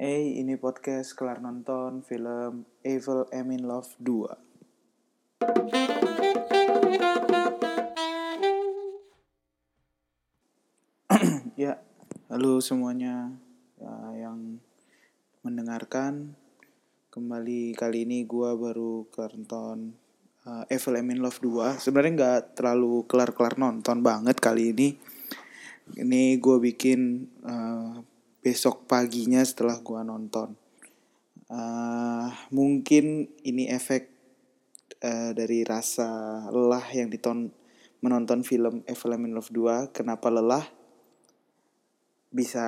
Eh, 0.00 0.40
ini 0.40 0.56
podcast 0.56 1.12
kelar 1.12 1.44
nonton 1.44 2.00
film 2.00 2.64
Evil 2.80 3.28
I'm 3.36 3.52
in 3.52 3.68
Love 3.68 3.92
2. 4.00 4.32
ya, 11.60 11.84
halo 12.32 12.64
semuanya 12.64 13.28
ya, 13.76 13.92
yang 14.16 14.64
mendengarkan. 15.44 16.32
Kembali 17.12 17.76
kali 17.76 18.08
ini 18.08 18.24
gue 18.24 18.56
baru 18.56 19.04
kelar 19.12 19.36
nonton 19.36 19.92
uh, 20.48 20.64
Evil 20.72 20.96
I'm 20.96 21.12
in 21.12 21.20
Love 21.20 21.44
2. 21.44 21.76
Sebenarnya 21.76 22.12
nggak 22.16 22.56
terlalu 22.56 23.04
kelar-kelar 23.04 23.60
nonton 23.60 24.00
banget 24.00 24.40
kali 24.40 24.72
ini. 24.72 24.96
Ini 25.92 26.40
gue 26.40 26.56
bikin 26.56 27.28
uh, 27.44 28.00
besok 28.40 28.88
paginya 28.88 29.44
setelah 29.44 29.80
gue 29.80 30.00
nonton. 30.00 30.56
Uh, 31.50 32.30
mungkin 32.54 33.28
ini 33.44 33.68
efek 33.68 34.08
uh, 35.04 35.36
dari 35.36 35.60
rasa 35.66 36.44
lelah 36.48 36.84
yang 36.94 37.12
diton 37.12 37.52
menonton 38.00 38.40
film 38.40 38.80
in 39.28 39.32
Love 39.36 39.52
2. 39.52 39.92
Kenapa 39.92 40.32
lelah? 40.32 40.64
Bisa 42.32 42.66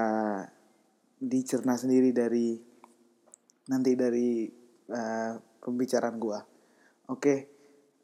dicerna 1.17 1.79
sendiri 1.79 2.13
dari 2.13 2.59
nanti 3.71 3.97
dari 3.97 4.51
uh, 4.93 5.33
pembicaraan 5.63 6.19
gue. 6.19 6.41
Oke, 7.09 7.17
okay. 7.17 7.39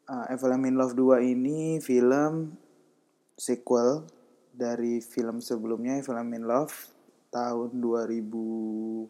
uh, 0.09 0.63
in 0.65 0.79
Love 0.79 0.97
2 0.97 1.21
ini 1.27 1.83
film 1.85 2.55
sequel 3.39 4.07
dari 4.55 4.99
film 4.99 5.39
sebelumnya 5.39 5.99
in 6.35 6.47
Love 6.47 6.98
tahun 7.29 7.77
2004 7.81 9.09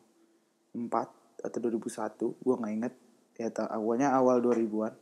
atau 1.39 1.59
2001 1.63 2.43
gue 2.43 2.55
nggak 2.59 2.75
inget 2.75 2.95
ya 3.39 3.51
awalnya 3.71 4.11
awal 4.15 4.43
2000-an 4.43 4.95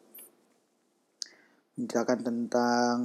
menceritakan 1.77 2.21
tentang 2.25 2.97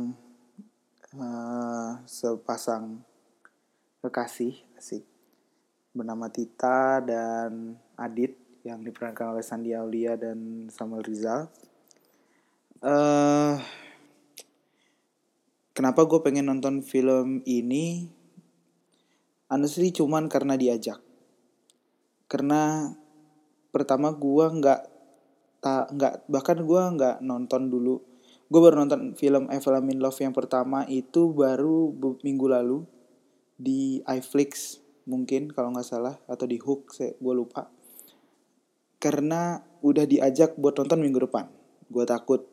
uh, 1.20 2.00
sepasang 2.08 3.04
kekasih 4.00 4.56
asik 4.80 5.04
bernama 5.92 6.32
Tita 6.32 7.04
dan 7.04 7.76
Adit 8.00 8.40
yang 8.64 8.80
diperankan 8.80 9.36
oleh 9.36 9.44
Sandi 9.44 9.76
Aulia 9.76 10.16
dan 10.16 10.72
Samuel 10.72 11.04
Rizal. 11.04 11.52
Uh, 12.82 13.60
kenapa 15.76 16.08
gue 16.08 16.20
pengen 16.24 16.48
nonton 16.48 16.80
film 16.82 17.44
ini? 17.44 18.08
Honestly 19.52 19.92
cuman 19.92 20.32
karena 20.32 20.56
diajak. 20.56 21.04
Karena 22.32 22.88
pertama 23.76 24.16
gue 24.16 24.46
nggak 24.48 24.82
tak 25.60 25.92
nggak 25.92 26.14
bahkan 26.32 26.64
gue 26.64 26.82
nggak 26.96 27.16
nonton 27.20 27.68
dulu. 27.68 28.00
Gue 28.48 28.60
baru 28.64 28.88
nonton 28.88 29.20
film 29.20 29.52
Evil 29.52 29.76
in 29.92 30.00
Love 30.00 30.24
yang 30.24 30.32
pertama 30.32 30.88
itu 30.88 31.36
baru 31.36 31.92
minggu 32.24 32.48
lalu 32.48 32.88
di 33.60 34.00
iFlix 34.08 34.82
mungkin 35.06 35.54
kalau 35.54 35.76
nggak 35.76 35.86
salah 35.86 36.16
atau 36.26 36.46
di 36.50 36.58
Hook 36.58 36.94
saya 36.94 37.14
gue 37.18 37.34
lupa 37.34 37.70
karena 39.02 39.62
udah 39.82 40.06
diajak 40.06 40.58
buat 40.58 40.78
nonton 40.78 41.02
minggu 41.02 41.26
depan 41.30 41.50
gue 41.90 42.06
takut 42.06 42.46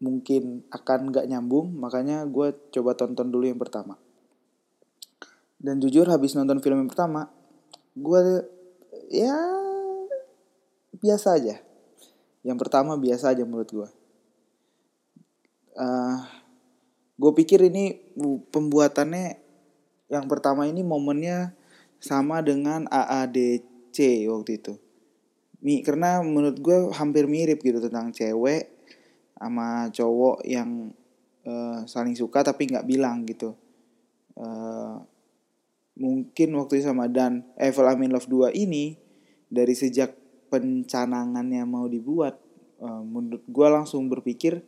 mungkin 0.00 0.64
akan 0.72 1.12
nggak 1.12 1.28
nyambung 1.28 1.76
makanya 1.76 2.24
gue 2.28 2.56
coba 2.72 2.96
tonton 2.96 3.28
dulu 3.28 3.48
yang 3.48 3.60
pertama 3.60 4.00
dan 5.58 5.80
jujur 5.82 6.06
habis 6.10 6.34
nonton 6.34 6.60
film 6.60 6.84
yang 6.84 6.90
pertama 6.90 7.30
gue 7.94 8.42
ya 9.10 9.36
biasa 10.94 11.36
aja. 11.38 11.56
Yang 12.44 12.58
pertama 12.60 13.00
biasa 13.00 13.32
aja 13.32 13.44
menurut 13.46 13.70
gue 13.72 13.88
uh, 15.78 16.18
gue 17.14 17.32
pikir 17.34 17.70
ini 17.70 17.94
pembuatannya 18.50 19.38
yang 20.10 20.26
pertama 20.30 20.66
ini 20.66 20.82
momennya 20.86 21.54
sama 21.98 22.44
dengan 22.44 22.86
AADC 22.90 24.28
waktu 24.28 24.50
itu. 24.60 24.74
Mi, 25.64 25.80
karena 25.80 26.20
menurut 26.20 26.60
gue 26.60 26.92
hampir 26.92 27.24
mirip 27.24 27.64
gitu 27.64 27.80
tentang 27.80 28.12
cewek 28.12 28.68
sama 29.34 29.88
cowok 29.88 30.44
yang 30.44 30.92
uh, 31.48 31.80
saling 31.88 32.12
suka 32.12 32.44
tapi 32.44 32.68
nggak 32.68 32.84
bilang 32.84 33.24
gitu. 33.24 33.56
Uh, 34.36 35.00
mungkin 35.94 36.48
waktu 36.58 36.82
sama 36.82 37.06
dan 37.06 37.46
Evil 37.54 37.86
Amin 37.86 38.10
Love 38.10 38.26
2 38.26 38.54
ini 38.54 38.98
dari 39.46 39.74
sejak 39.78 40.14
pencanangannya 40.50 41.62
mau 41.66 41.86
dibuat 41.86 42.38
uh, 42.82 43.02
menurut 43.02 43.46
gue 43.46 43.68
langsung 43.70 44.10
berpikir 44.10 44.62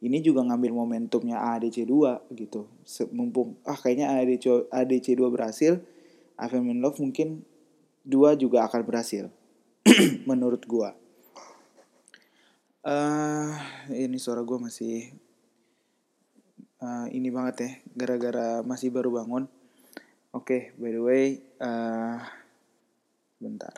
ini 0.00 0.24
juga 0.24 0.40
ngambil 0.40 0.72
momentumnya 0.72 1.36
ADC 1.56 1.84
2 1.84 2.32
gitu 2.32 2.64
mumpung 3.12 3.60
ah 3.68 3.76
kayaknya 3.76 4.16
ADC 4.16 4.72
ADC 4.72 5.20
2 5.20 5.28
berhasil 5.28 5.80
Evil 6.40 6.60
Amin 6.64 6.80
Love 6.80 6.96
mungkin 7.04 7.44
dua 8.00 8.32
juga 8.32 8.64
akan 8.64 8.80
berhasil 8.84 9.28
menurut 10.28 10.64
gua. 10.64 10.96
Uh, 12.80 13.52
ini 13.92 14.16
suara 14.16 14.40
gua 14.40 14.56
masih 14.56 15.12
uh, 16.80 17.06
ini 17.12 17.28
banget 17.28 17.56
ya, 17.60 17.70
gara-gara 17.92 18.64
masih 18.64 18.88
baru 18.88 19.20
bangun. 19.20 19.44
Oke, 20.30 20.70
okay, 20.70 20.78
by 20.78 20.90
the 20.94 21.02
way, 21.02 21.24
uh, 21.58 22.22
bentar. 23.42 23.74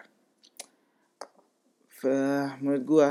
Uh, 2.02 2.52
menurut 2.58 2.84
gua 2.84 3.08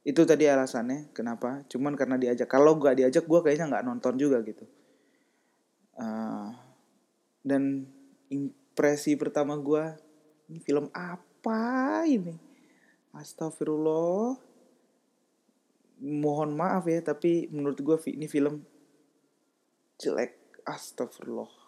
itu 0.00 0.24
tadi 0.24 0.48
alasannya 0.48 1.12
kenapa 1.12 1.60
cuman 1.68 1.92
karena 1.92 2.16
diajak 2.16 2.48
kalau 2.48 2.80
gak 2.80 2.96
diajak 2.96 3.28
gua 3.28 3.44
kayaknya 3.44 3.76
nggak 3.76 3.84
nonton 3.84 4.16
juga 4.16 4.40
gitu 4.40 4.64
uh, 6.00 6.48
dan 7.44 7.84
impresi 8.32 9.20
pertama 9.20 9.60
gua 9.60 10.00
ini 10.50 10.58
film 10.58 10.90
apa 10.90 12.02
ini? 12.10 12.34
Astagfirullah. 13.14 14.34
Mohon 16.02 16.58
maaf 16.58 16.90
ya, 16.90 16.98
tapi 17.06 17.46
menurut 17.54 17.78
gue 17.78 17.96
ini 18.10 18.26
film 18.26 18.66
jelek. 20.02 20.34
Astagfirullah. 20.66 21.59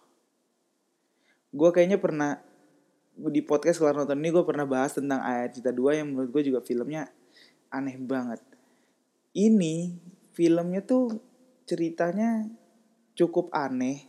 Gue 1.53 1.71
kayaknya 1.71 2.01
pernah 2.01 2.41
di 3.13 3.45
podcast 3.45 3.79
kalau 3.79 4.03
nonton 4.03 4.19
ini 4.19 4.33
gue 4.33 4.45
pernah 4.45 4.65
bahas 4.65 4.97
tentang 4.97 5.21
ayat 5.21 5.61
cita 5.61 5.71
2 5.71 6.01
yang 6.01 6.07
menurut 6.11 6.33
gue 6.33 6.49
juga 6.49 6.65
filmnya 6.65 7.07
aneh 7.69 8.01
banget. 8.01 8.41
Ini 9.37 9.93
filmnya 10.33 10.81
tuh 10.81 11.21
ceritanya 11.69 12.49
cukup 13.13 13.53
aneh 13.53 14.09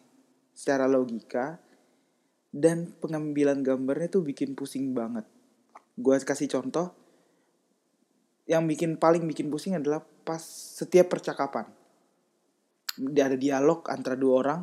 secara 0.55 0.87
logika 0.87 1.59
dan 2.53 2.93
pengambilan 3.01 3.65
gambarnya 3.65 4.13
tuh 4.13 4.21
bikin 4.21 4.53
pusing 4.53 4.93
banget 4.93 5.25
gue 5.93 6.15
kasih 6.21 6.49
contoh 6.49 6.93
yang 8.49 8.65
bikin 8.65 8.97
paling 8.97 9.25
bikin 9.25 9.49
pusing 9.53 9.77
adalah 9.77 10.01
pas 10.01 10.41
setiap 10.77 11.13
percakapan 11.13 11.69
ada 12.97 13.37
dialog 13.37 13.85
antara 13.89 14.13
dua 14.13 14.33
orang 14.45 14.59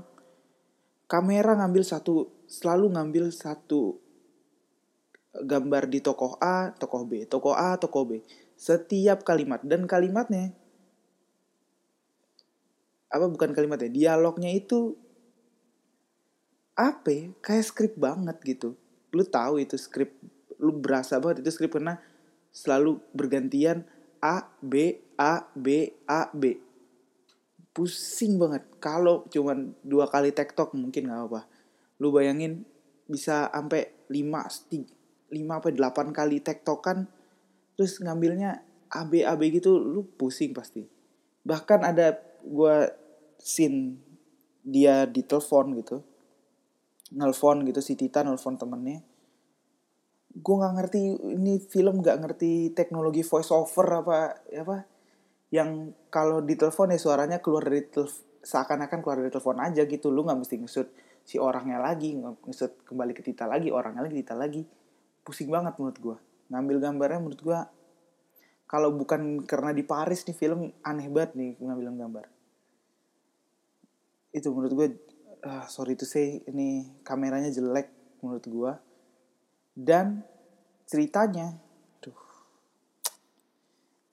kamera 1.10 1.58
ngambil 1.58 1.82
satu 1.82 2.30
selalu 2.46 2.94
ngambil 2.94 3.34
satu 3.34 3.98
gambar 5.34 5.90
di 5.90 5.98
tokoh 5.98 6.38
A, 6.38 6.70
tokoh 6.70 7.02
B, 7.02 7.26
tokoh 7.26 7.54
A, 7.54 7.74
tokoh 7.74 8.06
B. 8.06 8.22
Setiap 8.54 9.26
kalimat 9.26 9.58
dan 9.66 9.90
kalimatnya 9.90 10.54
apa 13.10 13.26
bukan 13.26 13.50
kalimatnya, 13.50 13.90
dialognya 13.90 14.54
itu 14.54 14.94
apa? 16.78 17.10
Ya, 17.10 17.34
kayak 17.42 17.66
skrip 17.66 17.92
banget 17.98 18.38
gitu. 18.46 18.78
Lu 19.10 19.26
tahu 19.26 19.58
itu 19.58 19.74
skrip 19.74 20.14
lu 20.62 20.70
berasa 20.78 21.18
banget 21.18 21.42
itu 21.42 21.50
skrip 21.50 21.74
karena 21.74 21.98
selalu 22.54 23.02
bergantian 23.10 23.82
A 24.22 24.46
B 24.62 25.02
A 25.18 25.42
B 25.58 25.90
A 26.06 26.30
B 26.30 26.69
pusing 27.80 28.36
banget. 28.36 28.68
Kalau 28.76 29.24
cuman 29.32 29.72
dua 29.80 30.04
kali 30.04 30.36
tektok 30.36 30.76
mungkin 30.76 31.08
nggak 31.08 31.32
apa 31.32 31.48
lu 31.96 32.12
bayangin 32.12 32.68
bisa 33.08 33.48
sampai 33.48 33.88
lima 34.12 34.44
lima 35.32 35.64
apa 35.64 35.72
delapan 35.72 36.12
kali 36.12 36.44
tektokan 36.44 37.08
terus 37.72 38.04
ngambilnya 38.04 38.60
A 38.92 39.08
B 39.08 39.24
A 39.24 39.32
B 39.40 39.48
gitu 39.48 39.80
lu 39.80 40.04
pusing 40.04 40.52
pasti. 40.52 40.84
Bahkan 41.40 41.80
ada 41.80 42.20
gue 42.44 42.76
scene 43.40 43.96
dia 44.60 45.08
di 45.08 45.24
telepon 45.24 45.72
gitu 45.80 46.04
nelfon 47.16 47.64
gitu 47.64 47.80
si 47.80 47.96
Tita 47.96 48.20
nelfon 48.20 48.60
temennya. 48.60 49.00
Gue 50.36 50.54
nggak 50.60 50.74
ngerti 50.76 51.00
ini 51.40 51.56
film 51.64 52.04
nggak 52.04 52.20
ngerti 52.20 52.76
teknologi 52.76 53.24
voice 53.24 53.48
over 53.48 54.04
apa 54.04 54.44
apa 54.52 54.76
yang 55.50 55.90
kalau 56.08 56.42
ditelepon 56.42 56.94
ya 56.94 56.98
suaranya 56.98 57.38
keluar 57.42 57.66
dari 57.66 57.82
seakan-akan 58.40 58.98
keluar 59.02 59.18
dari 59.22 59.30
telepon 59.34 59.58
aja 59.58 59.82
gitu. 59.84 60.08
Lu 60.08 60.22
nggak 60.22 60.38
mesti 60.46 60.56
ngesut 60.62 60.88
si 61.26 61.36
orangnya 61.36 61.78
lagi 61.78 62.16
ngesut 62.16 62.86
kembali 62.86 63.12
ke 63.12 63.22
Tita 63.22 63.44
lagi 63.44 63.68
orangnya 63.70 64.06
lagi 64.06 64.16
Tita 64.22 64.34
lagi. 64.38 64.62
Pusing 65.20 65.50
banget 65.50 65.76
menurut 65.76 65.98
gue 65.98 66.16
ngambil 66.50 66.76
gambarnya 66.82 67.20
menurut 67.22 67.42
gue 67.42 67.58
kalau 68.66 68.90
bukan 68.94 69.46
karena 69.46 69.70
di 69.74 69.82
Paris 69.86 70.26
nih 70.26 70.34
film 70.34 70.70
aneh 70.86 71.06
banget 71.10 71.34
nih 71.34 71.58
ngambil 71.58 71.86
gambar. 71.98 72.26
Itu 74.30 74.54
menurut 74.54 74.72
gue 74.74 74.88
uh, 75.42 75.66
sorry 75.66 75.98
to 75.98 76.06
say 76.06 76.42
ini 76.46 76.86
kameranya 77.02 77.50
jelek 77.50 77.90
menurut 78.22 78.44
gue 78.46 78.72
dan 79.74 80.22
ceritanya 80.86 81.56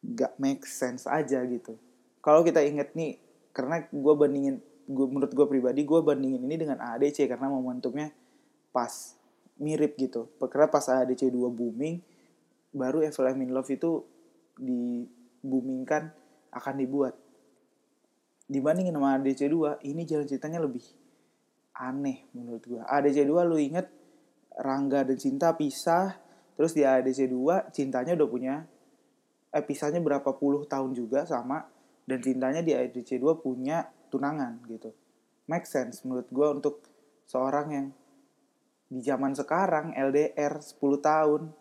gak 0.07 0.39
make 0.39 0.63
sense 0.63 1.03
aja 1.09 1.43
gitu. 1.43 1.75
Kalau 2.23 2.43
kita 2.43 2.63
inget 2.63 2.95
nih 2.95 3.19
karena 3.51 3.83
gue 3.89 4.13
bandingin 4.15 4.63
gue 4.87 5.05
menurut 5.09 5.31
gue 5.35 5.47
pribadi 5.49 5.83
gue 5.83 5.99
bandingin 5.99 6.39
ini 6.47 6.55
dengan 6.55 6.79
ADC 6.79 7.27
karena 7.27 7.51
momentumnya 7.51 8.13
pas 8.71 9.17
mirip 9.59 9.99
gitu. 9.99 10.31
Karena 10.39 10.71
pas 10.71 10.85
ADC 10.87 11.27
2 11.27 11.51
booming 11.51 11.99
baru 12.71 13.03
Evil 13.03 13.27
in 13.41 13.51
Love 13.51 13.71
itu 13.73 14.05
di 14.55 15.03
akan 16.47 16.75
dibuat. 16.79 17.13
Dibandingin 18.47 18.95
sama 18.95 19.19
ADC 19.19 19.51
2 19.51 19.83
ini 19.83 20.07
jalan 20.07 20.23
ceritanya 20.23 20.63
lebih 20.63 20.83
aneh 21.77 22.25
menurut 22.33 22.63
gue 22.65 22.81
ADC 22.81 23.27
2 23.29 23.49
lu 23.49 23.57
inget 23.61 23.85
Rangga 24.57 25.05
dan 25.05 25.17
Cinta 25.21 25.53
pisah 25.53 26.17
terus 26.57 26.73
di 26.73 26.81
ADC 26.81 27.29
2 27.29 27.69
cintanya 27.69 28.17
udah 28.17 28.29
punya 28.29 28.55
eh 29.53 29.99
berapa 30.03 30.35
puluh 30.35 30.67
tahun 30.67 30.91
juga 30.91 31.23
sama 31.23 31.63
dan 32.07 32.23
cintanya 32.23 32.63
di 32.63 32.71
ADC 32.71 33.19
2 33.19 33.43
punya 33.43 33.83
tunangan 34.07 34.63
gitu. 34.71 34.95
Make 35.51 35.67
sense 35.67 36.03
menurut 36.07 36.27
gue 36.31 36.47
untuk 36.47 36.75
seorang 37.27 37.67
yang 37.71 37.87
di 38.87 39.03
zaman 39.03 39.35
sekarang 39.35 39.91
LDR 39.91 40.63
10 40.63 40.79
tahun 41.03 41.51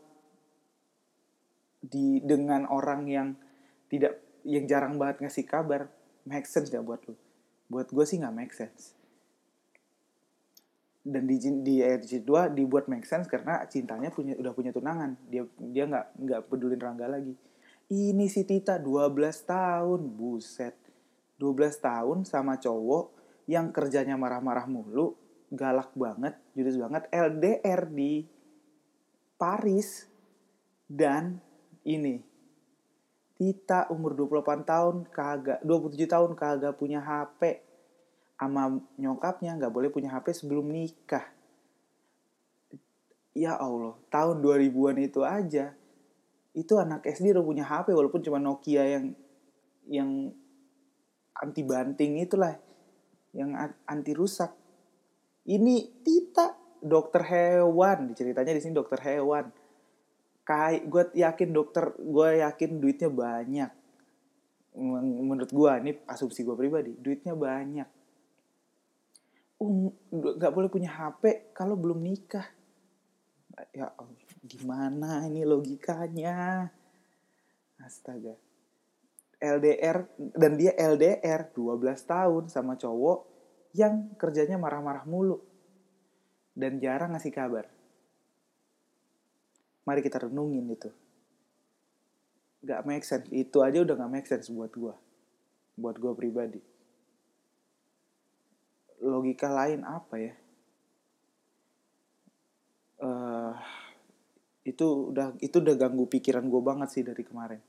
di 1.82 2.22
dengan 2.22 2.66
orang 2.70 3.02
yang 3.10 3.28
tidak 3.90 4.22
yang 4.46 4.66
jarang 4.70 4.94
banget 4.94 5.26
ngasih 5.26 5.46
kabar 5.46 5.90
make 6.26 6.46
sense 6.46 6.70
gak 6.70 6.86
buat 6.86 7.02
lu? 7.10 7.18
Buat 7.66 7.90
gue 7.90 8.04
sih 8.06 8.22
nggak 8.22 8.34
make 8.34 8.54
sense. 8.54 8.94
Dan 11.06 11.26
di 11.26 11.38
di 11.62 11.82
RC 11.82 12.22
2 12.22 12.54
dibuat 12.54 12.86
make 12.86 13.06
sense 13.06 13.26
karena 13.26 13.62
cintanya 13.66 14.10
punya 14.10 14.38
udah 14.38 14.54
punya 14.54 14.70
tunangan. 14.70 15.18
Dia 15.26 15.42
dia 15.58 15.86
nggak 15.90 16.06
nggak 16.18 16.40
pedulin 16.46 16.78
Rangga 16.78 17.10
lagi 17.10 17.34
ini 17.90 18.26
si 18.26 18.42
Tita 18.42 18.78
12 18.82 19.14
tahun. 19.46 20.00
Buset. 20.10 20.74
12 21.36 21.84
tahun 21.84 22.18
sama 22.24 22.56
cowok 22.56 23.12
yang 23.44 23.68
kerjanya 23.70 24.16
marah-marah 24.16 24.64
mulu 24.64 25.14
galak 25.52 25.92
banget 25.94 26.34
judes 26.56 26.80
banget 26.80 27.06
LDR 27.12 27.86
di 27.86 28.24
Paris. 29.36 30.08
Dan 30.86 31.38
ini 31.84 32.22
Tita 33.36 33.92
umur 33.92 34.16
28 34.16 34.64
tahun 34.64 34.96
kagak 35.12 35.60
27 35.60 36.08
tahun 36.08 36.32
kagak 36.32 36.74
punya 36.80 37.04
HP 37.04 37.60
sama 38.36 38.80
nyokapnya 38.96 39.60
nggak 39.60 39.72
boleh 39.72 39.92
punya 39.92 40.08
HP 40.08 40.32
sebelum 40.32 40.72
nikah. 40.72 41.24
Ya 43.36 43.52
Allah 43.60 43.92
tahun 44.08 44.40
2000-an 44.40 44.96
itu 45.04 45.20
aja 45.20 45.76
itu 46.56 46.72
anak 46.80 47.04
SD 47.04 47.36
udah 47.36 47.44
punya 47.44 47.64
HP 47.68 47.92
walaupun 47.92 48.24
cuma 48.24 48.40
Nokia 48.40 48.80
yang 48.88 49.12
yang 49.92 50.10
anti 51.36 51.60
banting 51.60 52.16
itulah 52.16 52.56
yang 53.36 53.52
anti 53.84 54.16
rusak. 54.16 54.56
Ini 55.46 56.00
Tita 56.00 56.56
dokter 56.80 57.22
hewan. 57.28 58.16
Ceritanya 58.16 58.56
di 58.56 58.60
sini 58.64 58.72
dokter 58.72 58.98
hewan. 59.04 59.52
Kayak 60.48 60.88
gue 60.88 61.02
yakin 61.20 61.48
dokter 61.52 61.92
gue 62.00 62.28
yakin 62.40 62.70
duitnya 62.80 63.12
banyak. 63.12 63.70
Menurut 64.80 65.52
gue 65.52 65.70
ini 65.84 65.92
asumsi 66.08 66.40
gue 66.40 66.56
pribadi 66.56 66.96
duitnya 66.96 67.36
banyak. 67.36 67.88
Um 69.60 69.92
nggak 70.08 70.52
boleh 70.56 70.72
punya 70.72 70.88
HP 70.88 71.52
kalau 71.52 71.76
belum 71.76 72.00
nikah 72.00 72.55
ya 73.72 73.88
gimana 74.44 75.24
ini 75.24 75.42
logikanya? 75.44 76.68
Astaga. 77.80 78.36
LDR 79.36 80.08
dan 80.16 80.56
dia 80.56 80.72
LDR 80.72 81.52
12 81.52 81.76
tahun 82.08 82.44
sama 82.48 82.80
cowok 82.80 83.18
yang 83.76 84.16
kerjanya 84.16 84.56
marah-marah 84.56 85.04
mulu. 85.04 85.40
Dan 86.56 86.80
jarang 86.80 87.12
ngasih 87.12 87.32
kabar. 87.36 87.68
Mari 89.84 90.00
kita 90.00 90.24
renungin 90.24 90.64
itu. 90.72 90.88
Gak 92.64 92.88
make 92.88 93.04
sense. 93.04 93.28
Itu 93.28 93.60
aja 93.60 93.84
udah 93.84 93.92
gak 93.92 94.12
make 94.12 94.28
sense 94.28 94.48
buat 94.48 94.72
gue 94.72 94.96
buat 95.76 95.96
gue 96.00 96.12
pribadi. 96.16 96.60
Logika 99.04 99.52
lain 99.52 99.84
apa 99.84 100.16
ya 100.16 100.32
uh, 103.02 103.52
itu 104.66 105.14
udah 105.14 105.38
itu 105.38 105.62
udah 105.62 105.78
ganggu 105.78 106.10
pikiran 106.10 106.42
gue 106.50 106.62
banget 106.62 106.88
sih 106.90 107.06
dari 107.06 107.22
kemarin. 107.22 107.62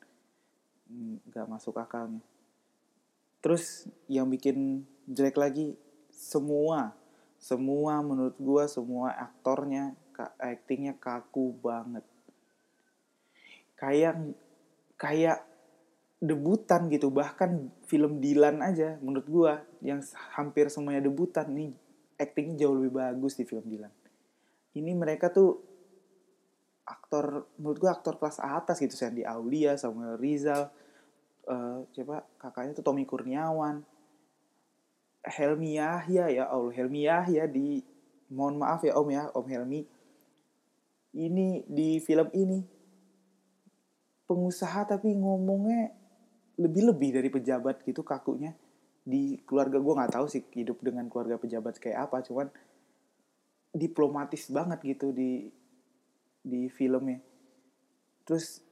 Nggak 1.29 1.45
masuk 1.45 1.77
akalnya. 1.77 2.25
Terus 3.37 3.85
yang 4.09 4.27
bikin 4.33 4.81
jelek 5.05 5.37
lagi 5.37 5.77
semua 6.09 6.97
semua 7.37 8.01
menurut 8.01 8.33
gue 8.41 8.63
semua 8.65 9.13
aktornya 9.13 9.93
actingnya 10.41 10.97
kaku 10.97 11.53
banget. 11.61 12.01
Kayak 13.77 14.33
kayak 14.97 15.45
debutan 16.17 16.89
gitu 16.89 17.13
bahkan 17.13 17.69
film 17.85 18.17
Dilan 18.17 18.57
aja 18.65 18.97
menurut 19.05 19.27
gua 19.29 19.53
yang 19.85 20.01
hampir 20.33 20.65
semuanya 20.73 21.05
debutan 21.05 21.53
nih 21.53 21.77
actingnya 22.17 22.65
jauh 22.65 22.73
lebih 22.73 22.97
bagus 22.97 23.37
di 23.37 23.45
film 23.45 23.61
Dilan. 23.69 23.93
Ini 24.73 24.97
mereka 24.97 25.29
tuh 25.29 25.61
aktor 26.87 27.51
menurut 27.59 27.77
gua 27.83 27.91
aktor 27.99 28.15
kelas 28.15 28.39
atas 28.39 28.79
gitu 28.79 28.95
Sandy 28.95 29.27
Aulia 29.27 29.75
Samuel 29.75 30.15
Rizal 30.15 30.71
uh, 31.47 31.83
coba 31.91 32.27
kakaknya 32.39 32.71
tuh 32.75 32.85
Tommy 32.85 33.07
Kurniawan. 33.07 33.83
Helmi 35.27 35.75
Yahya 35.75 36.31
ya 36.31 36.47
Allah 36.47 36.71
Helmi 36.71 37.03
Yahya 37.03 37.51
di 37.51 37.83
mohon 38.31 38.55
maaf 38.55 38.79
ya 38.87 38.95
Om 38.95 39.09
ya 39.11 39.23
Om 39.35 39.47
Helmi. 39.51 39.81
Ini 41.17 41.67
di 41.67 41.99
film 41.99 42.31
ini 42.31 42.63
pengusaha 44.27 44.87
tapi 44.87 45.11
ngomongnya 45.15 45.91
lebih-lebih 46.55 47.19
dari 47.19 47.27
pejabat 47.27 47.83
gitu 47.83 48.07
kakunya. 48.07 48.55
Di 49.03 49.39
keluarga 49.43 49.83
gue 49.83 49.93
nggak 49.99 50.13
tahu 50.15 50.27
sih 50.31 50.43
hidup 50.55 50.79
dengan 50.79 51.11
keluarga 51.11 51.35
pejabat 51.35 51.75
kayak 51.79 52.07
apa 52.07 52.23
cuman 52.23 52.47
diplomatis 53.75 54.47
banget 54.47 54.79
gitu 54.95 55.11
di 55.11 55.51
di 56.47 56.71
filmnya. 56.71 57.19
Terus 58.23 58.63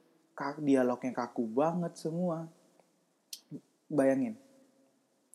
dialognya 0.64 1.12
kaku 1.12 1.44
banget 1.44 2.00
semua. 2.00 2.48
Bayangin. 3.92 4.34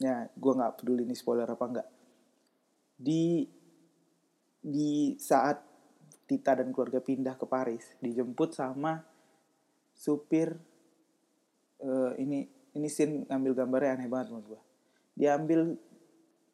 Ya 0.02 0.28
gue 0.34 0.54
nggak 0.58 0.82
peduli 0.82 1.06
ini 1.06 1.14
spoiler 1.14 1.46
apa 1.46 1.66
enggak 1.70 1.90
di 3.02 3.50
di 4.62 5.18
saat 5.18 5.58
Tita 6.30 6.56
dan 6.56 6.70
keluarga 6.72 7.02
pindah 7.02 7.36
ke 7.36 7.50
Paris 7.50 7.98
dijemput 8.00 8.54
sama 8.54 9.02
supir 9.92 10.54
uh, 11.82 12.14
ini 12.16 12.46
ini 12.78 12.88
scene 12.88 13.26
ngambil 13.28 13.52
gambarnya 13.58 14.00
aneh 14.00 14.08
banget 14.08 14.28
menurut 14.32 14.48
gue 14.56 14.62
diambil 15.18 15.60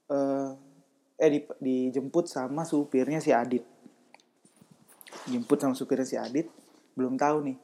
uh, 0.09 0.51
eh 1.19 1.29
di, 1.29 1.39
dijemput 1.61 2.25
sama 2.25 2.65
supirnya 2.65 3.21
si 3.21 3.29
Adit 3.29 3.61
jemput 5.27 5.59
sama 5.59 5.75
supirnya 5.75 6.07
si 6.07 6.15
Adit 6.15 6.47
belum 6.97 7.19
tahu 7.19 7.37
nih. 7.45 7.57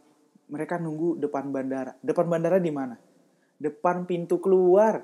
Mereka 0.54 0.78
nunggu 0.78 1.18
depan 1.18 1.50
bandara. 1.50 1.98
Depan 2.04 2.30
bandara 2.30 2.62
di 2.62 2.70
mana? 2.70 2.94
Depan 3.58 4.06
pintu 4.06 4.38
keluar. 4.38 5.02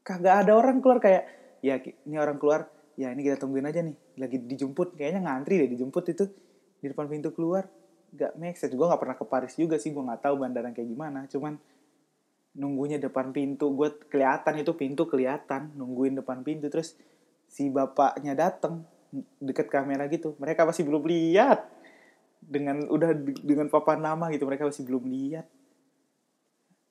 Kagak 0.00 0.46
ada 0.46 0.56
orang 0.56 0.80
keluar 0.80 1.02
kayak 1.02 1.28
ya 1.60 1.76
ini 1.82 2.16
orang 2.16 2.40
keluar. 2.40 2.70
Ya 2.96 3.12
ini 3.12 3.20
kita 3.22 3.36
tungguin 3.36 3.68
aja 3.68 3.84
nih. 3.84 3.94
Lagi 4.16 4.40
dijemput. 4.40 4.96
Kayaknya 4.96 5.20
ngantri 5.28 5.60
deh 5.60 5.68
dijemput 5.68 6.04
itu. 6.08 6.24
Di 6.80 6.86
depan 6.88 7.10
pintu 7.10 7.34
keluar. 7.36 7.68
Gak 8.14 8.40
make 8.40 8.56
sense. 8.56 8.72
Gue 8.72 8.88
gak 8.88 8.98
pernah 9.02 9.16
ke 9.18 9.26
Paris 9.28 9.54
juga 9.58 9.76
sih. 9.76 9.92
Gue 9.92 10.02
gak 10.06 10.24
tahu 10.24 10.40
bandara 10.40 10.72
kayak 10.72 10.88
gimana. 10.88 11.28
Cuman 11.28 11.60
nunggunya 12.56 12.96
depan 12.96 13.34
pintu. 13.36 13.68
Gue 13.76 13.92
kelihatan 14.08 14.56
itu 14.56 14.72
pintu 14.72 15.04
kelihatan. 15.04 15.76
Nungguin 15.76 16.16
depan 16.16 16.40
pintu. 16.40 16.72
Terus 16.72 16.96
si 17.44 17.68
bapaknya 17.68 18.32
dateng 18.32 18.88
deket 19.40 19.68
kamera 19.72 20.06
gitu. 20.10 20.36
Mereka 20.36 20.64
masih 20.68 20.84
belum 20.84 21.04
lihat. 21.08 21.68
Dengan 22.38 22.86
udah 22.88 23.12
dengan 23.42 23.66
papan 23.68 24.00
nama 24.00 24.30
gitu 24.30 24.46
mereka 24.48 24.64
masih 24.64 24.86
belum 24.86 25.04
lihat. 25.10 25.46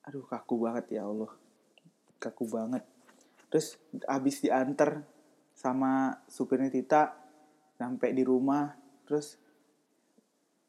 Aduh 0.06 0.24
kaku 0.26 0.68
banget 0.68 1.00
ya 1.00 1.08
Allah. 1.08 1.32
Kaku 2.20 2.44
banget. 2.46 2.84
Terus 3.48 3.80
abis 4.04 4.44
diantar 4.44 5.02
sama 5.56 6.22
supirnya 6.28 6.70
Tita 6.70 7.16
sampai 7.74 8.12
di 8.12 8.22
rumah. 8.22 8.76
Terus 9.08 9.40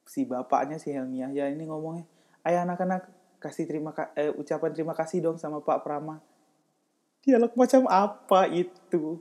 si 0.09 0.25
bapaknya 0.25 0.81
si 0.81 0.89
Helmi 0.89 1.21
ya 1.21 1.45
ini 1.45 1.69
ngomongnya 1.69 2.01
ayo 2.49 2.65
anak-anak 2.65 3.05
kasih 3.37 3.69
terima 3.69 3.93
eh, 4.17 4.33
ucapan 4.33 4.73
terima 4.73 4.97
kasih 4.97 5.23
dong 5.23 5.37
sama 5.39 5.63
Pak 5.63 5.85
Prama. 5.85 6.19
Dialog 7.23 7.53
macam 7.55 7.87
apa 7.87 8.47
itu? 8.51 9.19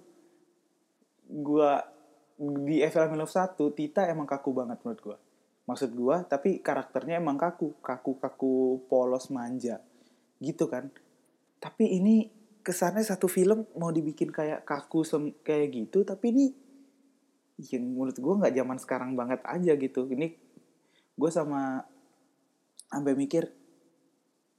Gua 1.28 1.82
di 2.38 2.78
FLM 2.86 3.18
Love 3.18 3.34
1 3.34 3.58
Tita 3.74 4.06
emang 4.06 4.24
kaku 4.30 4.54
banget 4.54 4.78
menurut 4.86 5.00
gua. 5.02 5.18
Maksud 5.66 5.90
gua 5.98 6.22
tapi 6.22 6.62
karakternya 6.62 7.18
emang 7.18 7.34
kaku. 7.34 7.82
Kaku 7.82 8.22
kaku 8.22 8.86
polos 8.86 9.28
manja. 9.34 9.82
Gitu 10.38 10.70
kan. 10.70 10.86
Tapi 11.58 11.98
ini 11.98 12.30
kesannya 12.62 13.02
satu 13.02 13.26
film 13.26 13.66
mau 13.74 13.90
dibikin 13.90 14.30
kayak 14.30 14.62
kaku 14.62 15.02
sem 15.02 15.32
kayak 15.40 15.72
gitu 15.72 16.04
tapi 16.04 16.36
ini 16.36 16.46
yang 17.58 17.90
menurut 17.90 18.14
gue 18.14 18.34
nggak 18.38 18.54
zaman 18.54 18.78
sekarang 18.78 19.10
banget 19.18 19.42
aja 19.42 19.74
gitu. 19.74 20.06
Ini 20.06 20.30
gue 21.18 21.30
sama 21.34 21.82
sampai 22.86 23.18
mikir 23.18 23.50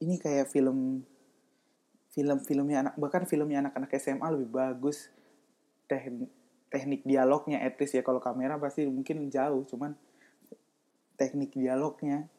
ini 0.04 0.20
kayak 0.20 0.52
film 0.52 1.08
film-filmnya 2.12 2.78
anak 2.84 2.94
bahkan 3.00 3.24
filmnya 3.24 3.64
anak-anak 3.64 3.96
SMA 3.96 4.28
lebih 4.36 4.52
bagus. 4.52 5.08
Teknik 5.88 6.39
teknik 6.70 7.02
dialognya 7.04 7.66
etis 7.66 7.98
ya 7.98 8.06
kalau 8.06 8.22
kamera 8.22 8.62
pasti 8.62 8.86
mungkin 8.86 9.28
jauh 9.28 9.66
cuman 9.66 9.98
teknik 11.18 11.58
dialognya 11.58 12.30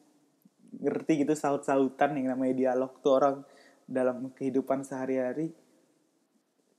ngerti 0.71 1.27
gitu 1.27 1.35
saut-sautan 1.35 2.15
yang 2.15 2.31
namanya 2.31 2.55
dialog 2.55 2.95
tuh 3.03 3.19
orang 3.19 3.37
dalam 3.83 4.31
kehidupan 4.31 4.87
sehari-hari 4.87 5.51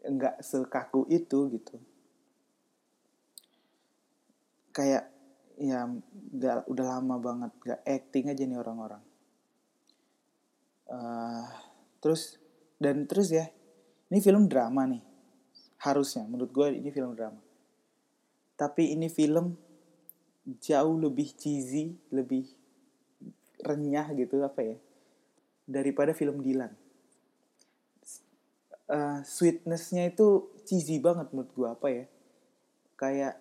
nggak 0.03 0.41
sekaku 0.43 1.07
itu 1.13 1.53
gitu. 1.53 1.77
Kayak 4.73 5.13
ya 5.61 5.85
udah, 6.33 6.65
udah 6.65 6.87
lama 6.97 7.17
banget 7.21 7.53
gak 7.61 7.81
acting 7.85 8.33
aja 8.33 8.43
nih 8.49 8.59
orang-orang. 8.59 9.05
Uh, 10.89 11.47
terus 12.01 12.41
dan 12.81 13.07
terus 13.07 13.31
ya 13.31 13.47
ini 14.11 14.19
film 14.19 14.51
drama 14.51 14.89
nih 14.89 15.12
harusnya 15.83 16.25
menurut 16.27 16.51
gue 16.55 16.67
ini 16.79 16.91
film 16.95 17.19
drama. 17.19 17.43
Tapi 18.55 18.95
ini 18.95 19.11
film 19.11 19.59
jauh 20.59 20.97
lebih 20.99 21.35
cheesy 21.35 21.95
lebih 22.11 22.47
renyah 23.63 24.11
gitu 24.19 24.43
apa 24.43 24.59
ya 24.59 24.77
daripada 25.71 26.11
film 26.11 26.43
Dylan 26.43 26.75
uh, 28.93 29.19
sweetnessnya 29.25 30.13
itu 30.13 30.53
cheesy 30.69 31.01
banget 31.01 31.33
menurut 31.33 31.53
gue 31.57 31.69
apa 31.69 31.89
ya. 31.89 32.05
Kayak 33.01 33.35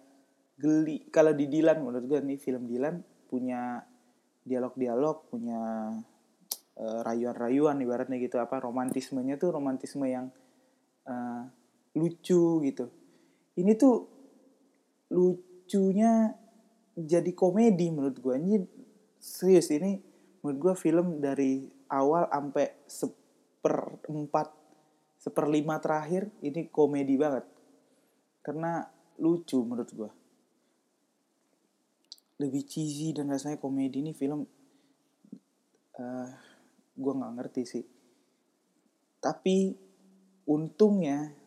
geli 0.57 1.05
kalau 1.09 1.35
di 1.35 1.45
Dilan 1.49 1.81
menurut 1.81 2.05
gue 2.07 2.19
nih 2.21 2.39
film 2.39 2.65
Dilan 2.65 3.01
punya 3.27 3.81
dialog-dialog 4.41 5.29
punya 5.29 5.61
uh, 6.77 6.99
rayuan-rayuan 7.05 7.77
ibaratnya 7.81 8.17
gitu 8.17 8.41
apa 8.41 8.57
romantismenya 8.57 9.37
tuh 9.37 9.53
romantisme 9.53 10.05
yang 10.09 10.33
uh, 11.05 11.45
lucu 11.97 12.63
gitu. 12.63 12.85
Ini 13.59 13.71
tuh 13.75 13.95
lucunya 15.11 16.31
jadi 16.95 17.31
komedi 17.35 17.91
menurut 17.91 18.19
gue 18.19 18.35
ini 18.35 18.55
serius 19.19 19.71
ini 19.71 19.99
menurut 20.43 20.59
gue 20.59 20.73
film 20.75 21.19
dari 21.19 21.67
awal 21.91 22.27
sampai 22.31 22.67
seperempat 22.87 24.47
seperlima 25.21 25.77
terakhir 25.77 26.31
ini 26.41 26.71
komedi 26.71 27.15
banget. 27.19 27.45
Karena 28.41 28.81
lucu 29.21 29.61
menurut 29.61 29.91
gue 29.93 30.11
lebih 32.41 32.65
cheesy 32.65 33.13
dan 33.13 33.29
rasanya 33.29 33.61
komedi. 33.61 34.01
Ini 34.01 34.17
film 34.17 34.41
uh, 34.41 36.01
eh, 36.01 36.29
gue 36.97 37.13
nggak 37.13 37.33
ngerti 37.37 37.63
sih. 37.69 37.85
Tapi 39.21 39.77
untungnya 40.49 41.40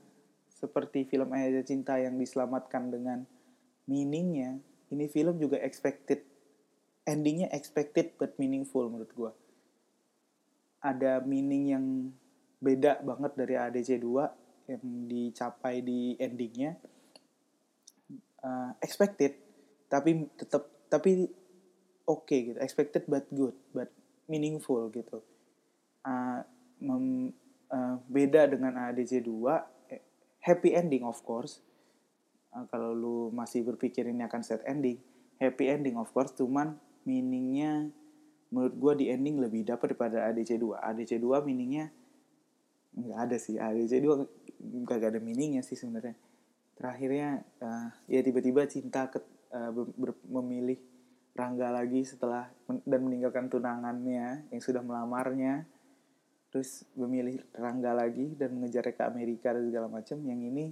seperti 0.65 1.05
film 1.05 1.29
Ayah 1.37 1.61
Cinta 1.61 2.01
yang 2.01 2.17
diselamatkan 2.17 2.89
dengan 2.89 3.29
meaningnya 3.85 4.59
ini 4.89 5.07
film 5.13 5.37
juga 5.37 5.61
expected. 5.61 6.25
Endingnya 7.05 7.53
expected 7.53 8.17
but 8.17 8.33
meaningful 8.41 8.89
menurut 8.89 9.13
gue 9.13 9.33
ada 10.85 11.25
meaning 11.25 11.73
yang 11.73 11.87
beda 12.61 13.01
banget 13.01 13.33
dari 13.33 13.55
ADC 13.57 14.05
2 14.05 14.69
yang 14.69 14.85
dicapai 15.09 15.81
di 15.81 16.13
endingnya. 16.21 16.77
Uh, 18.45 18.77
expected 18.85 19.41
tapi 19.89 20.29
tetap 20.37 20.69
tapi 20.93 21.25
oke 22.05 22.29
okay, 22.29 22.53
gitu. 22.53 22.59
Expected 22.61 23.09
but 23.09 23.25
good 23.33 23.57
but 23.73 23.89
meaningful 24.29 24.93
gitu. 24.93 25.25
Uh, 26.05 26.45
mem, 26.85 27.33
uh, 27.73 27.97
beda 28.05 28.45
dengan 28.53 28.77
ADC 28.77 29.25
2 29.25 29.25
eh, 29.25 29.65
happy 30.45 30.77
ending 30.77 31.09
of 31.09 31.19
course. 31.25 31.65
Uh, 32.53 32.69
kalau 32.69 32.93
lu 32.93 33.19
masih 33.33 33.65
berpikir 33.65 34.05
ini 34.05 34.23
akan 34.29 34.45
set 34.45 34.61
ending 34.69 35.01
happy 35.39 35.71
ending 35.71 35.97
of 35.99 36.11
course. 36.13 36.31
Cuman 36.37 36.79
meaningnya 37.09 37.91
menurut 38.53 38.75
gue 38.79 38.93
di 39.03 39.07
ending 39.11 39.43
lebih 39.43 39.67
dapat 39.67 39.97
daripada 39.97 40.31
ADC 40.31 40.61
2 40.63 40.79
ADC 40.79 41.19
2 41.19 41.43
meaningnya 41.43 41.91
nggak 42.95 43.19
ada 43.19 43.37
sih. 43.41 43.59
ADC 43.59 43.99
2 43.99 44.87
gak, 44.87 45.03
ada 45.03 45.21
meaningnya 45.21 45.67
sih 45.67 45.75
sebenarnya. 45.75 46.15
Terakhirnya 46.79 47.43
uh, 47.63 47.91
ya 48.07 48.23
tiba-tiba 48.23 48.67
cinta 48.71 49.11
ke, 49.11 49.19
uh, 49.51 49.71
ber, 49.75 50.15
memilih 50.27 50.79
Rangga 51.35 51.67
lagi 51.75 52.07
setelah 52.07 52.47
men 52.71 52.79
dan 52.87 53.03
meninggalkan 53.03 53.51
tunangannya 53.51 54.47
yang 54.55 54.63
sudah 54.63 54.87
melamarnya 54.87 55.67
terus 56.55 56.87
memilih 56.95 57.43
Rangga 57.51 57.91
lagi 57.91 58.39
dan 58.39 58.55
mengejarnya 58.55 58.95
ke 58.95 59.03
Amerika 59.03 59.51
dan 59.51 59.67
segala 59.67 59.91
macam. 59.91 60.23
Yang 60.23 60.41
ini 60.55 60.67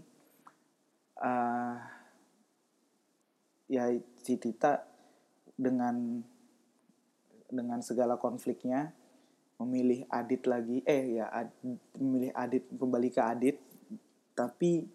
uh, 1.18 1.74
ya 3.66 3.90
si 4.22 4.38
Tita 4.38 4.78
dengan 5.58 6.22
dengan 7.50 7.82
segala 7.82 8.14
konfliknya 8.14 8.94
memilih 9.58 10.06
Adit 10.06 10.46
lagi. 10.46 10.86
Eh 10.86 11.18
ya 11.18 11.26
ad, 11.34 11.50
memilih 11.98 12.30
Adit 12.30 12.62
kembali 12.70 13.10
ke 13.10 13.18
Adit. 13.18 13.58
Tapi 14.38 14.86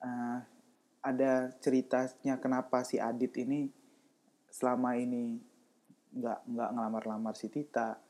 uh, 0.00 0.40
ada 1.04 1.52
ceritanya 1.60 2.40
kenapa 2.40 2.80
si 2.80 2.96
Adit 2.96 3.36
ini 3.44 3.68
selama 4.48 4.96
ini 4.96 5.36
nggak 6.16 6.48
nggak 6.48 6.70
ngelamar-lamar 6.80 7.36
si 7.36 7.52
Tita. 7.52 8.00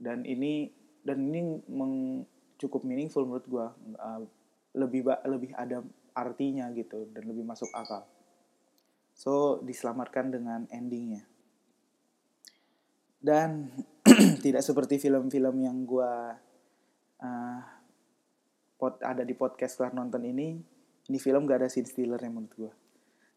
Dan 0.00 0.24
ini 0.24 0.79
dan 1.06 1.18
ini 1.30 1.60
meng, 1.68 2.24
cukup 2.60 2.84
meaningful 2.84 3.24
menurut 3.24 3.46
gue 3.46 3.66
uh, 3.96 4.20
lebih 4.76 5.08
lebih 5.26 5.50
ada 5.56 5.82
artinya 6.14 6.68
gitu 6.76 7.08
dan 7.10 7.24
lebih 7.26 7.42
masuk 7.46 7.68
akal. 7.72 8.04
So 9.16 9.60
diselamatkan 9.64 10.32
dengan 10.32 10.64
endingnya. 10.70 11.26
Dan 13.20 13.68
tidak 14.44 14.64
seperti 14.64 14.96
film-film 14.96 15.56
yang 15.60 15.84
gue 15.84 16.12
uh, 17.20 17.60
pot 18.80 18.96
ada 19.04 19.24
di 19.24 19.36
podcast 19.36 19.76
kelar 19.76 19.92
nonton 19.92 20.24
ini 20.24 20.56
ini 21.12 21.18
film 21.20 21.44
gak 21.44 21.60
ada 21.60 21.68
scene 21.68 21.84
yang 22.16 22.32
menurut 22.32 22.54
gue 22.56 22.72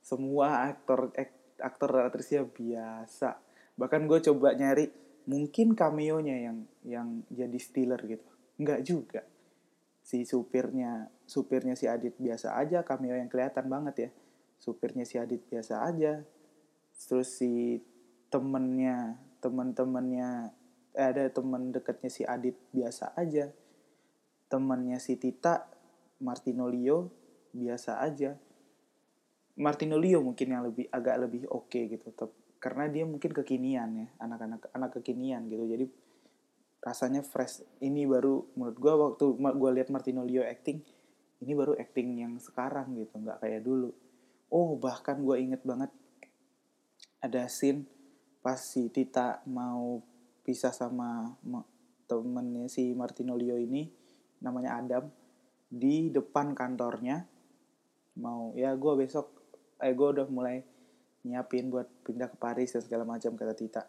semua 0.03 0.67
aktor 0.67 1.15
aktor 1.63 1.91
aktrisnya 2.03 2.43
biasa. 2.43 3.39
Bahkan 3.79 4.01
gue 4.05 4.19
coba 4.29 4.51
nyari 4.51 4.91
mungkin 5.23 5.77
cameo-nya 5.77 6.35
yang 6.35 6.57
yang 6.83 7.07
jadi 7.31 7.57
stealer 7.59 7.99
gitu. 8.03 8.27
Nggak 8.59 8.81
juga. 8.83 9.21
Si 10.03 10.27
supirnya 10.27 11.07
supirnya 11.23 11.79
si 11.79 11.87
Adit 11.87 12.19
biasa 12.19 12.59
aja 12.59 12.83
cameo 12.83 13.15
yang 13.15 13.31
kelihatan 13.31 13.71
banget 13.71 13.95
ya. 13.95 14.09
Supirnya 14.59 15.07
si 15.07 15.15
Adit 15.15 15.43
biasa 15.47 15.83
aja. 15.87 16.23
Terus 16.93 17.29
si 17.39 17.79
temennya 18.27 19.19
teman-temannya 19.39 20.51
eh, 20.95 21.07
ada 21.07 21.27
teman 21.31 21.71
dekatnya 21.71 22.11
si 22.11 22.27
Adit 22.27 22.59
biasa 22.75 23.15
aja. 23.15 23.51
Temannya 24.51 24.99
si 24.99 25.15
Tita 25.15 25.71
Martino 26.19 26.67
Leo 26.67 27.09
biasa 27.55 28.03
aja. 28.03 28.35
Martino 29.55 29.95
Leo 29.95 30.19
mungkin 30.19 30.51
yang 30.51 30.65
lebih 30.65 30.89
agak 30.89 31.15
lebih 31.21 31.45
oke 31.47 31.69
okay 31.69 31.85
gitu 31.87 32.09
karena 32.63 32.87
dia 32.87 33.03
mungkin 33.03 33.35
kekinian 33.35 33.89
ya 33.91 34.07
anak-anak 34.23 34.71
anak 34.71 34.95
kekinian 34.95 35.51
gitu. 35.51 35.67
Jadi 35.67 35.85
rasanya 36.79 37.19
fresh. 37.19 37.59
Ini 37.83 38.07
baru 38.07 38.55
menurut 38.55 38.77
gue 38.79 38.93
waktu 38.95 39.25
gue 39.35 39.71
lihat 39.75 39.91
Martino 39.91 40.23
Leo 40.23 40.47
acting 40.47 40.79
ini 41.43 41.51
baru 41.59 41.75
acting 41.75 42.23
yang 42.23 42.39
sekarang 42.39 42.95
gitu 42.95 43.19
nggak 43.19 43.43
kayak 43.43 43.67
dulu. 43.67 43.91
Oh 44.47 44.79
bahkan 44.79 45.19
gue 45.19 45.43
inget 45.43 45.59
banget 45.67 45.91
ada 47.19 47.51
scene 47.51 47.83
pas 48.39 48.55
si 48.55 48.87
Tita 48.87 49.43
mau 49.43 49.99
pisah 50.47 50.71
sama 50.71 51.35
temennya 52.07 52.71
si 52.71 52.95
Martino 52.95 53.35
Leo 53.35 53.59
ini 53.59 53.91
namanya 54.39 54.79
Adam 54.79 55.11
di 55.67 56.07
depan 56.07 56.55
kantornya. 56.55 57.27
Mau 58.23 58.55
ya 58.55 58.71
gue 58.71 58.93
besok 58.95 59.27
eh 59.83 59.91
gue 59.91 60.07
udah 60.15 60.31
mulai 60.31 60.63
nyiapin 61.23 61.71
buat 61.71 61.87
pindah 62.03 62.27
ke 62.31 62.37
Paris 62.37 62.75
dan 62.75 62.83
segala 62.83 63.07
macam 63.07 63.33
kata 63.33 63.55
Tita. 63.55 63.83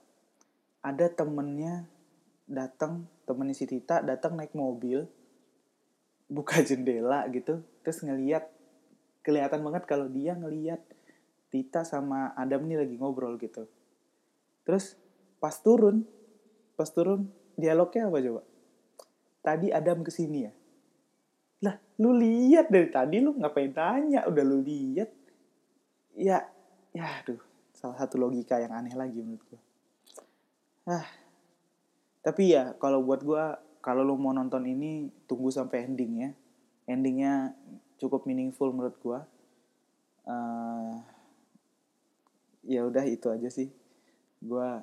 Ada 0.82 1.10
temennya 1.10 1.86
datang 2.44 3.08
temennya 3.24 3.56
si 3.56 3.66
Tita 3.66 4.04
datang 4.04 4.36
naik 4.36 4.52
mobil 4.52 5.08
buka 6.28 6.60
jendela 6.68 7.24
gitu 7.32 7.64
terus 7.80 8.04
ngeliat 8.04 8.48
kelihatan 9.24 9.64
banget 9.64 9.88
kalau 9.88 10.06
dia 10.08 10.36
ngeliat 10.36 10.80
Tita 11.48 11.86
sama 11.86 12.34
Adam 12.34 12.66
nih 12.66 12.82
lagi 12.82 12.94
ngobrol 12.98 13.38
gitu. 13.38 13.70
Terus 14.66 14.98
pas 15.38 15.54
turun 15.54 16.02
pas 16.74 16.90
turun 16.90 17.30
dialognya 17.54 18.10
apa 18.10 18.18
coba? 18.18 18.42
Tadi 19.44 19.70
Adam 19.70 20.02
ke 20.02 20.10
sini 20.10 20.38
ya? 20.44 20.52
Lah 21.62 21.78
lu 22.02 22.10
lihat 22.18 22.68
dari 22.68 22.90
tadi 22.90 23.22
lu 23.22 23.38
ngapain 23.38 23.70
tanya? 23.70 24.26
Udah 24.26 24.44
lu 24.44 24.60
lihat 24.66 25.08
ya 26.18 26.42
ya 26.94 27.20
aduh 27.20 27.42
salah 27.74 27.98
satu 27.98 28.16
logika 28.22 28.62
yang 28.62 28.70
aneh 28.70 28.94
lagi 28.94 29.18
menurut 29.18 29.42
gua. 29.50 29.60
Ah 30.86 31.06
tapi 32.22 32.54
ya 32.54 32.72
kalau 32.78 33.02
buat 33.02 33.20
gua 33.26 33.58
kalau 33.84 34.06
lu 34.06 34.16
mau 34.16 34.32
nonton 34.32 34.64
ini 34.64 35.10
tunggu 35.26 35.50
sampai 35.50 35.84
ending 35.90 36.12
ya. 36.22 36.30
Endingnya 36.86 37.52
cukup 37.98 38.24
meaningful 38.24 38.70
menurut 38.70 38.96
gua. 39.02 39.26
Uh, 40.24 41.02
ya 42.64 42.86
udah 42.86 43.04
itu 43.04 43.26
aja 43.28 43.50
sih. 43.50 43.68
Gua 44.40 44.80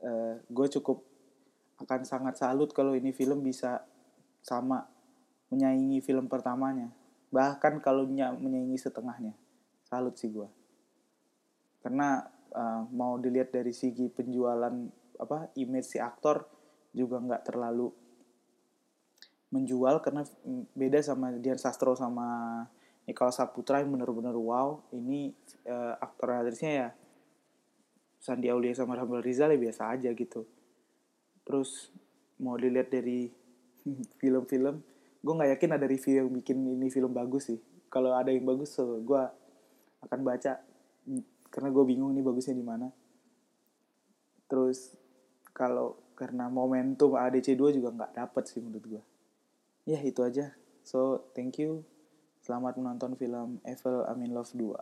uh, 0.00 0.34
gue 0.38 0.66
cukup 0.78 1.04
akan 1.82 2.06
sangat 2.06 2.38
salut 2.38 2.70
kalau 2.70 2.94
ini 2.94 3.10
film 3.10 3.42
bisa 3.42 3.82
sama 4.40 4.86
menyaingi 5.50 5.98
film 6.00 6.30
pertamanya. 6.30 6.94
Bahkan 7.34 7.82
kalau 7.82 8.06
menyaingi 8.08 8.78
setengahnya. 8.78 9.34
Salut 9.84 10.16
sih 10.16 10.32
gue 10.32 10.61
karena 11.82 12.22
uh, 12.54 12.86
mau 12.94 13.18
dilihat 13.18 13.50
dari 13.50 13.74
segi 13.74 14.08
penjualan 14.08 14.72
apa 15.18 15.50
image 15.58 15.94
si 15.94 15.98
aktor 15.98 16.46
juga 16.94 17.18
nggak 17.18 17.42
terlalu 17.52 17.90
menjual 19.52 20.00
karena 20.00 20.24
beda 20.72 21.04
sama 21.04 21.36
Dian 21.36 21.60
Sastro 21.60 21.92
sama 21.92 22.64
Nicholas 23.04 23.36
Saputra 23.36 23.84
yang 23.84 23.92
bener-bener 23.92 24.32
wow. 24.32 24.80
Ini 24.94 25.34
uh, 25.68 26.00
aktor 26.00 26.40
aktrisnya 26.40 26.72
ya 26.72 26.88
Sandi 28.22 28.48
Aulia 28.48 28.72
sama 28.72 28.96
Rahmat 28.96 29.20
Rizal 29.20 29.52
ya 29.52 29.60
biasa 29.60 29.92
aja 29.92 30.08
gitu. 30.16 30.48
Terus 31.44 31.92
mau 32.40 32.56
dilihat 32.56 32.88
dari 32.88 33.28
film-film 34.20 34.80
gue 35.22 35.34
nggak 35.38 35.54
yakin 35.54 35.70
ada 35.78 35.86
review 35.86 36.14
yang 36.18 36.30
bikin 36.32 36.58
ini 36.62 36.88
film 36.88 37.12
bagus 37.12 37.52
sih. 37.52 37.60
Kalau 37.92 38.16
ada 38.16 38.32
yang 38.32 38.48
bagus 38.48 38.72
so 38.72 39.02
gue 39.04 39.22
akan 40.02 40.20
baca 40.24 40.58
karena 41.52 41.68
gue 41.68 41.84
bingung 41.84 42.16
ini 42.16 42.24
bagusnya 42.24 42.56
di 42.56 42.64
mana. 42.64 42.88
Terus 44.48 44.96
kalau 45.52 46.00
karena 46.16 46.48
momentum 46.48 47.12
ADC 47.12 47.52
2 47.52 47.76
juga 47.76 47.92
nggak 47.92 48.12
dapet 48.16 48.44
sih 48.48 48.64
menurut 48.64 48.84
gue 48.88 49.02
ya 49.84 50.00
itu 50.00 50.24
aja. 50.24 50.56
So 50.82 51.28
thank 51.36 51.60
you. 51.60 51.84
Selamat 52.42 52.74
menonton 52.74 53.14
film 53.14 53.62
Evil 53.62 54.02
I'm 54.02 54.18
in 54.26 54.34
Love 54.34 54.50
2 54.56 54.74